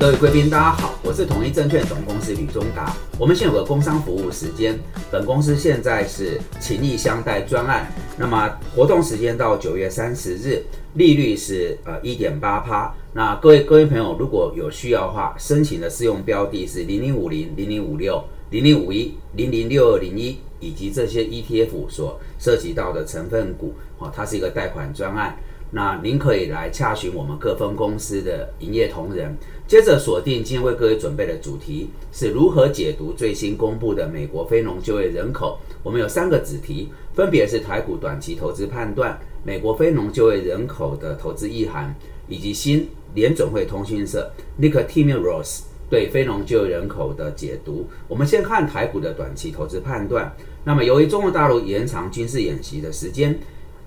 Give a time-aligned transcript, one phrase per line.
[0.00, 2.96] 各位贵宾，大家好，我是统一证券总公司吕忠达。
[3.18, 4.80] 我们现有个工商服务时间，
[5.12, 12.94] 本公司现在是情谊相待专案，那么活动时间到九月三十日，利率是呃一点八趴。
[13.12, 25.36] 那各位各位朋友，如果有需要的话，申请的适用标的是零零五零、零零五六、零零五一、零零六二零一，以及这些 ETF 所涉及到的成分股，哦，它是一个贷款专案。
[25.72, 29.36] 那您可以来洽询我们各分公司的营业同仁。
[29.68, 35.60] 接着锁定今天为各位准备的主题是如何解读最新公布的美国非农就业人口。
[35.84, 41.94] 我们有三个子题，分别是台股短期投资判断、美国非农就业人口的投资意涵，
[42.26, 44.28] 以及新联准会通讯社
[44.60, 47.88] Nick Timiraos 对非农就业人口的解读。
[48.08, 50.34] 我们先看台股的短期投资判断。
[50.64, 53.38] 那么由于中国大陆延长军事演习的时间。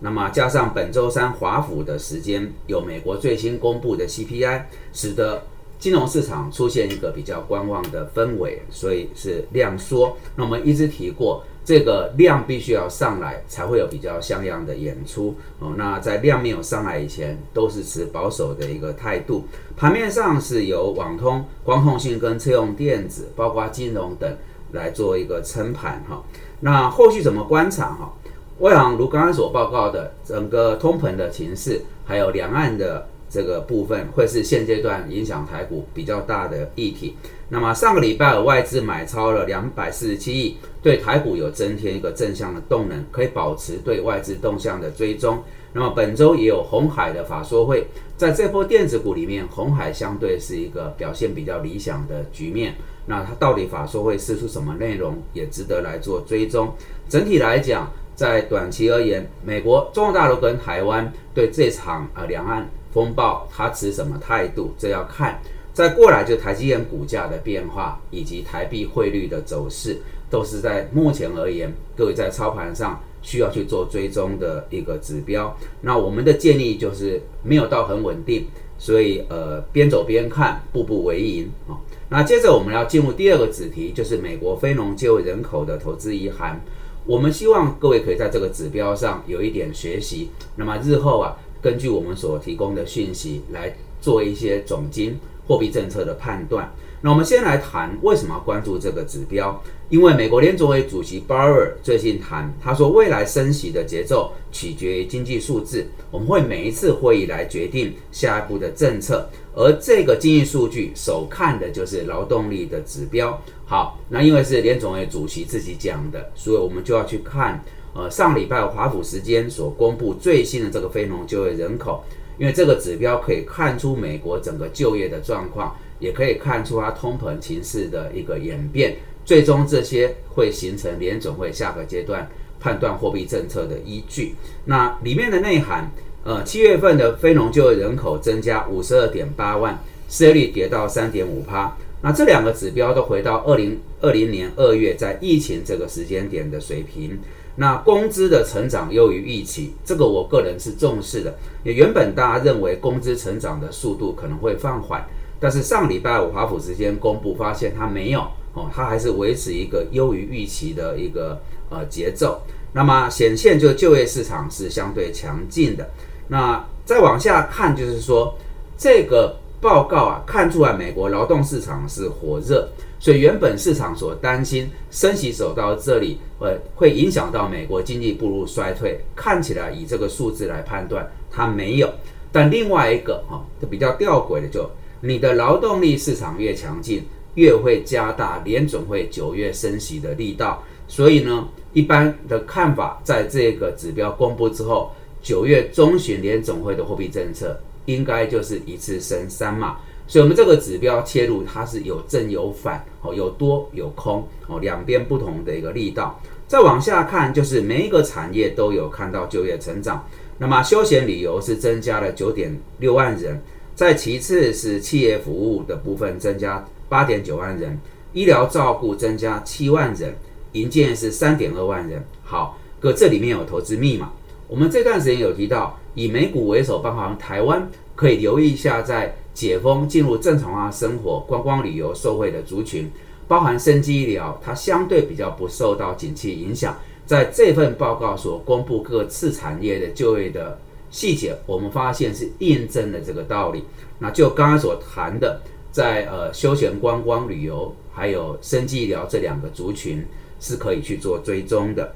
[0.04, 5.42] 那么加上本周三华府的时间有美国最新公布的 CPI，使得
[5.80, 10.18] 金融市场出现一个比较观望的氛围，所以是量缩。
[10.36, 15.72] 那我们一直提过，这个量必须要上来才会有比较像样的演出哦。
[15.78, 19.46] 那在量没有上来以前，都是持保守的一个态度。
[19.78, 24.38] 盘面上是由网通、光通信跟车用电子，包括金融等
[24.74, 26.22] 来做一个撑盘哈。
[26.60, 28.14] 那后续怎么观察哈？
[28.60, 37.18] 我想，如刚才所报告的，整个通膨的情势，还有两岸的这个部分，会是现阶段影响台股比较大的议题。
[37.50, 45.44] 那么上个礼拜外资买超了两百四十七亿，对台股有增添一个正向的动能，可以保持对外资动向的追踪。
[45.74, 52.76] 那么本周也有红海的法说会，在这波电子股里面，红海相对是一个表现比较理想的局面。
[53.08, 56.72] 那它到底法说会释出什么内容，也值得来做追踪。
[57.10, 57.92] 整体来讲。
[58.16, 64.74] 在短期而言，美国、中国大陆跟台湾对这场呃两岸风暴，它持什么态度？
[64.78, 65.40] 这要看。
[65.74, 69.98] 再过来就台积电股价的变化，以及台币汇率的走势，
[70.30, 75.58] 都是在目前而言，各位在操盘上需要去做追踪的一个指标。
[75.82, 78.46] 那我们的建议就是没有到很稳定，
[78.78, 81.74] 所以呃边走边看，步步为营啊。
[82.10, 86.62] 那接着我们要进入第二个子题，就是美国非农就业人口的投资遗憾。
[87.06, 95.14] 我们希望各位可以在这个指标上有一点学习，那么日后啊，根据我们所提供的讯息来做一些总结。
[95.48, 96.72] 货币政策的判断。
[97.02, 99.62] 那我们先来谈为什么要关注这个指标？
[99.90, 113.38] 因为美国联储会主席鲍尔最近谈，他说未来升息的节奏取决于经济数字，我们会每一次会议来决定下一步的政策，而这个经济数据首看的就是劳动力的指标。
[113.66, 117.62] 好，那因为是联总会主席自己讲的，所以我们就要去看，
[117.94, 122.02] 呃，上礼拜华府时间所公布最新的这个非农就业人口，
[122.38, 125.76] 因为这个指标可以看出美国整个就业的状况。
[126.00, 132.30] 也可以看出它通膨情势的一个演变，最终这些会形成联总会下个阶段
[132.60, 134.36] 判断货币政策的依据。
[134.66, 135.90] 那里面的内涵，
[136.26, 141.74] 呃，七月份的非农就业人口增加五十二点八万，失业率跌到三点五趴。
[142.02, 147.18] 那这两个指标都回到二零二零年二月在疫情这个时间点的水平。
[147.56, 151.36] 那工资的成长优于预期，这个我个人是重视的。
[151.64, 155.06] 也原本大家认为工资成长的速度可能会放缓。
[155.40, 158.22] 但是上礼拜五华府之间公布，发现它没有
[158.54, 162.42] 哦，它还是维持一个优于预期的一个呃节奏。
[162.72, 165.90] 那么显现就就业市场是相对强劲的。
[166.30, 168.36] 那再往下看，就是说
[168.78, 172.68] 这个报告啊，看出来美国劳动市场是火热，
[173.00, 181.90] 所以原本市场所担心升息走到这里，呃，会影响到美国经济步入衰退，看起来以这个数字来判断，它没有。
[182.30, 184.70] 但另外一个哈，就比较吊诡的就。
[185.00, 187.04] 你的劳动力市场越强劲，
[187.36, 190.62] 越会加大联总会九月升息的力道。
[190.88, 194.92] 所以呢，一般的看法，在这个指标公布之后，
[195.24, 199.78] 九月中旬联总会的货币政策应该就是一次升三嘛。
[200.06, 206.22] 所以，我们这个指标切入，它是有正有反，哦，有多有空，哦，两边不同的一个力道。
[206.46, 210.06] 再往下看，就是每一个产业都有看到就业成长。
[210.40, 213.42] 那么，休闲旅游是增加了九点六万人。
[213.76, 217.80] 再其次是企业服务的部分增加八点九万人，
[218.12, 220.14] 医疗照顾增加七万人，
[220.52, 222.06] 营建是三点二万人。
[222.24, 224.12] 好，可这里面有投资密码。
[224.48, 232.92] 我们这段时间有提到，以美股为首，包含台湾，可以留意一下，在解封进入正常化生活、观光旅游受惠的族群，
[233.28, 236.78] 包含生机医疗，它相对比较不受到景气影响。
[237.06, 240.60] 在这份报告所公布各次产业的就业的。
[240.94, 243.64] 细节我们发现是印证了这个道理。
[243.98, 245.42] 那就刚刚所谈的
[245.72, 250.06] 在呃休闲观光旅游还有生技医疗这两个族群
[250.40, 251.92] 是可以去做追踪的。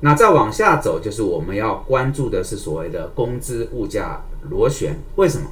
[0.00, 4.96] 那再往下走，就是我们要关注的是所谓的工资物价螺旋。
[5.16, 5.46] 为什么？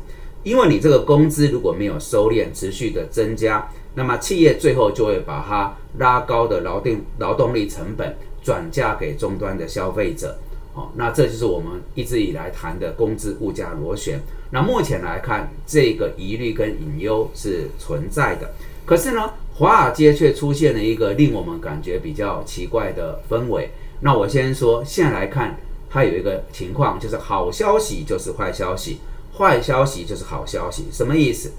[0.44, 10.38] 因为你这个工资如果没有收敛，持续的增加，那么企业最后就会把它拉高的劳动劳动力成本转嫁给终端的消费者。
[10.72, 14.20] 好，那这就是我们一直以来谈的工资物价螺旋。
[14.50, 18.48] 那目前来看，这个疑虑跟隐忧是存在的。
[18.84, 23.68] 可是呢，华尔街却出现了一个令我们感觉比较奇怪的氛围。
[24.00, 25.58] 那我先说，现在来看，
[25.88, 28.98] 它有一个情况，就是好消息就是坏消息，
[29.36, 30.84] 坏消息就是好消息。
[30.92, 31.50] 什么意思？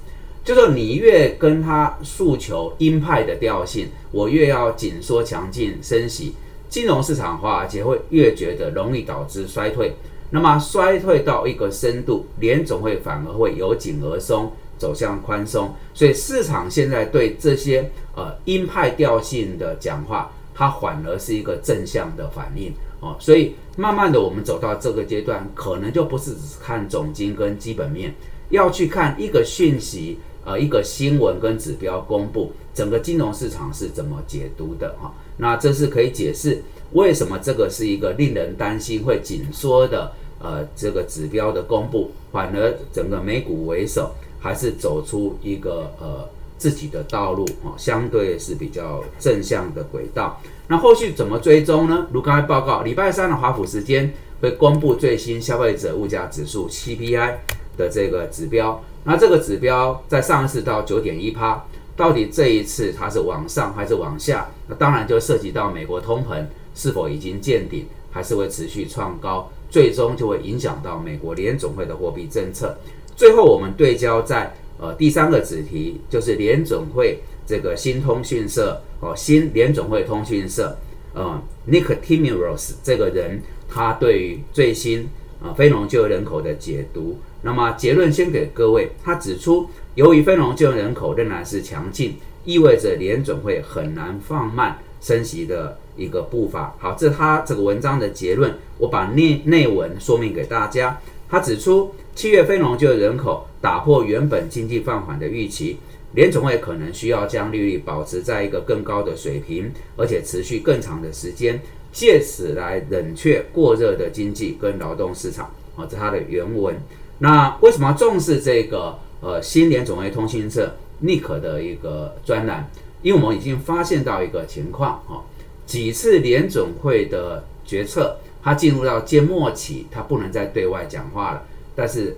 [0.43, 6.35] 就是你越跟它诉求鹰派的调性，我越要紧缩、强劲、升息，
[6.69, 9.93] 金融市场化，而且会越觉得容易导致衰退。
[10.29, 15.73] 那么衰退到一个深度，联总会反而会由紧而松，走向宽松。
[15.93, 20.31] 所以市场现在对这些呃鹰派调性的讲话。
[20.57, 28.11] 它反而是一个正向的反应哦，所以慢慢的我们走到这个阶段，可能就不是只看总金跟基本面，
[28.49, 35.13] 要去看一个讯息，呃，一个新闻跟指标公布，整个金融市场是怎么解读的哈。
[35.37, 36.59] 那这是可以解释
[36.93, 44.09] 为什么这个是一个令人担心会紧缩的呃这个指标的公布，反而整个美股为首，
[44.39, 46.27] 还是走出一个呃。
[46.57, 50.41] 自己的道路啊，相对是比较正向的轨道。
[50.67, 52.07] 那后续怎么追踪呢？
[52.11, 54.11] 如刚才报告，礼拜三的华府时间
[54.41, 57.35] 会公布最新消费者物价指数 CPI
[57.77, 58.83] 的这个指标。
[59.03, 61.63] 那这个指标在上一次到九点一趴，
[61.95, 64.49] 到底这一次它是往上还是往下？
[64.67, 66.43] 那当然就涉及到美国通膨
[66.75, 72.77] 是否已经见顶，还是会持续创高，最终就会影响到美国联总会的货币政策。
[73.15, 74.53] 最后我们对焦在。
[74.79, 80.77] 呃，第三个子题就是联总会这个新通讯社哦，新联总会通讯社，
[81.13, 85.09] 呃，Nick Timiros 这个人，他对于最新
[85.41, 92.15] 啊非农就业人口的解读，那么结论先给各位，他指出，由于非农就业人口仍然是强劲，
[92.45, 96.75] 意味着联总会很难放慢升息的一个步伐。
[96.77, 100.99] 好，这是他这个文章的结论，我把内内文说明给大家。
[101.29, 105.77] 他指出，七月非农就业人口打破原本经济放缓的预期，
[106.13, 111.59] 联总会可能需要将利率保持在一个更高的水平，而且持续更长的时间，
[111.91, 115.51] 借此来冷却过热的经济跟劳动市场。
[115.75, 116.75] 啊，这是它的原文。
[117.19, 122.69] 那为什么要重视这个呃新联总会通讯社 Nick 的一个专栏？
[123.01, 125.23] 因为我们已经发现到一个情况，哦，
[125.65, 128.17] 几次联总会的决策。
[128.43, 131.43] 它进入到届末期，它不能再对外讲话了。
[131.75, 132.15] 但是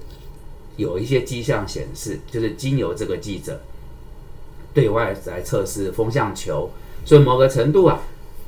[0.80, 3.60] 有一些迹象显示，就是经由这个记者
[4.74, 6.70] 对外来测试风向球。
[7.06, 8.00] 所以某个程度啊，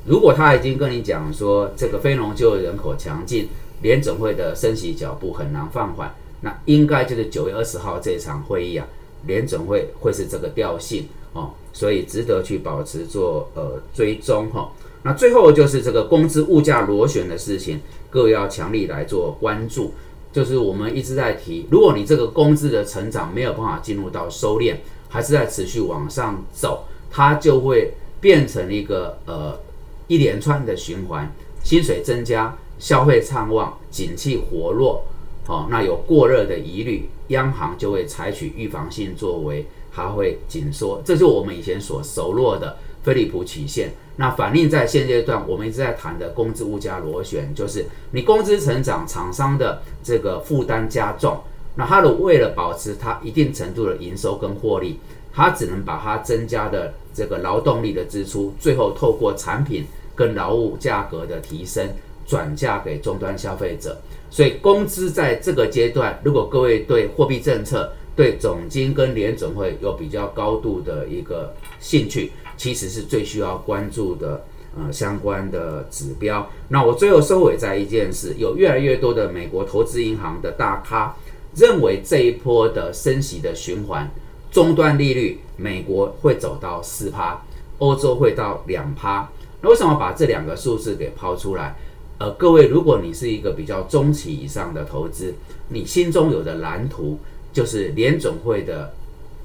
[0.06, 3.48] 如果他已经跟你讲说这个非农就业人口强劲，
[3.82, 8.86] 联总会的升息脚步很难放缓，那应该就是九月二十号这场会议啊，
[9.26, 14.72] 联总会会是这个调性哦，所以值得去保持做呃追踪哈。
[15.02, 19.92] 那最后就是这个工资物价螺旋的事情，各位要强力来做关注。
[20.32, 24.76] 就是我们一直在提，如果你这个工资的成长没有办法进入到收敛，
[25.08, 29.60] 还是在持续往上走，它就会变成一个呃
[30.06, 31.30] 一连串的循环。
[31.62, 35.04] 薪水增加，消费畅旺，景气活络，
[35.46, 41.02] 哦，那有过热的疑虑，央行就会采取预防性作为，它会紧缩。
[41.04, 42.76] 这就是我们以前所熟络的。
[43.02, 51.36] 菲利普曲线，那反映在现阶段，我们一直在谈的工资物价螺旋，就是你工资成长，厂商的这个负担加重，
[51.74, 55.00] 那它的为了保持它一定程度的营收跟获利，
[55.32, 59.84] 它只能把它增加的这个劳动力的支出，最后透过产品
[60.14, 61.88] 跟劳务价格的提升，
[62.24, 64.00] 转嫁给终端消费者。
[64.30, 72.32] 所以工资在这个阶段，如果各位对货币政策、对总金跟联总会有比较高度的一个兴趣。
[72.54, 74.44] 其实是最需要关注的，
[74.76, 76.48] 呃，相关的指标。
[76.68, 81.16] 那我最后收尾在一件事，有越来越多的美国投资银行的大咖
[81.56, 84.08] 认为这一波的升息的循环，
[84.52, 87.42] 终端利率美国会走到四趴，
[87.78, 89.28] 欧洲会到两趴。
[89.60, 91.74] 那为什么把这两个数字给抛出来？
[92.18, 95.34] 呃，各位，如果你是一个比较中期以上的投资，
[95.68, 97.18] 你心中有的蓝图
[97.52, 98.94] 就是联总会的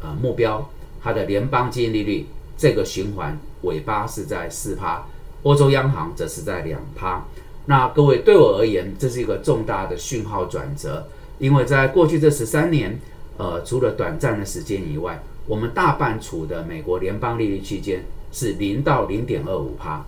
[0.02, 0.70] 呃目标，
[1.02, 2.26] 它的联邦基金利率。
[2.60, 5.06] 这个循环尾巴是在四趴，
[5.44, 7.24] 欧洲央行则是在两趴。
[7.68, 13.00] 那各位对我而言，这是一个重大的讯号转折，因为在过去这十三年，
[13.38, 20.04] 呃，除了短暂的时间以外，我们大半处的美国联邦利率区间是零到零点二五帕。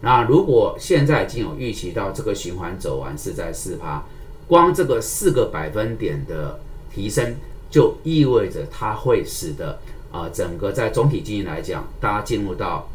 [0.00, 4.04] 那如果现在已经有预期到这个循环走完是在四趴，
[4.48, 6.58] 光这个四个百分点的
[6.94, 7.34] 提升，
[7.70, 9.78] 就意味着它会使得
[10.10, 12.88] 啊整个在总体经济来讲，大家进入到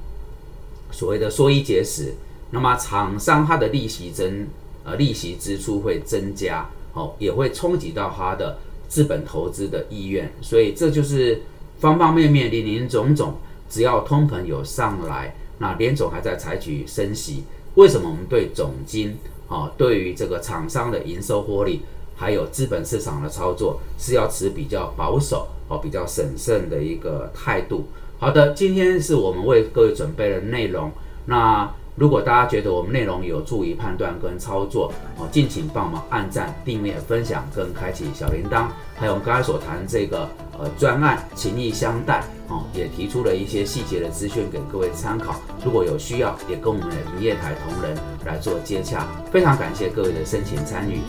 [0.92, 2.14] 所谓的缩衣节食，
[2.52, 4.48] 那么厂商它的利息增
[4.84, 11.42] 呃利息支出会增加，哦也会冲击到它的资本投资的意愿，所以这就是
[11.80, 13.36] 方方面面林林总总，
[13.70, 15.36] 只要通膨有上来。
[15.60, 21.82] 那联总还在采取升息，为什么我们对总金啊，对于这个厂商的营收获利，
[22.18, 27.86] 还有资本市场的操作，是要持比较保守哦，比较审慎的一个态度。
[28.20, 30.92] 好的，今天是我们为各位准备的内容，
[31.26, 31.72] 那。
[32.00, 38.68] 如果大家觉得我们内容有助于判断跟操作哦，敬请帮忙按赞、订阅、分享跟开启小铃铛。
[38.96, 45.42] 还有我们刚才所谈这个呃专案情谊相待哦，也提出了一些细节的资讯给各位参考。
[45.66, 49.08] 如果有需要，也跟我们的营业台同仁来做接洽。
[49.32, 51.00] 非常感谢各位的深情参与。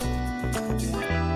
[0.51, 1.28] Yeah.